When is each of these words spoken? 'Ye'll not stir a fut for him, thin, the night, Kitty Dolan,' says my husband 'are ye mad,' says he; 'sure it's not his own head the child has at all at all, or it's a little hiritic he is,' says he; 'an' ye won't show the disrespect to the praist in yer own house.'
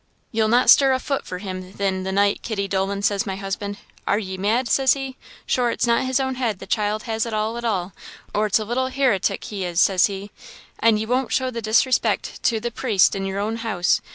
'Ye'll 0.31 0.47
not 0.47 0.71
stir 0.71 0.93
a 0.93 0.99
fut 0.99 1.27
for 1.27 1.37
him, 1.37 1.73
thin, 1.73 2.01
the 2.01 2.11
night, 2.11 2.41
Kitty 2.41 2.67
Dolan,' 2.67 3.03
says 3.03 3.27
my 3.27 3.35
husband 3.35 3.77
'are 4.07 4.17
ye 4.17 4.35
mad,' 4.35 4.67
says 4.67 4.93
he; 4.93 5.15
'sure 5.45 5.69
it's 5.69 5.85
not 5.85 6.07
his 6.07 6.19
own 6.19 6.33
head 6.33 6.57
the 6.57 6.65
child 6.65 7.03
has 7.03 7.27
at 7.27 7.35
all 7.35 7.55
at 7.55 7.63
all, 7.63 7.93
or 8.33 8.47
it's 8.47 8.57
a 8.57 8.65
little 8.65 8.87
hiritic 8.87 9.43
he 9.43 9.63
is,' 9.63 9.79
says 9.79 10.07
he; 10.07 10.31
'an' 10.79 10.97
ye 10.97 11.05
won't 11.05 11.31
show 11.31 11.51
the 11.51 11.61
disrespect 11.61 12.41
to 12.41 12.59
the 12.59 12.71
praist 12.71 13.13
in 13.13 13.27
yer 13.27 13.37
own 13.37 13.57
house.' 13.57 14.01